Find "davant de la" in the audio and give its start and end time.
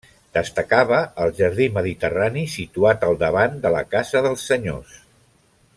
3.25-3.83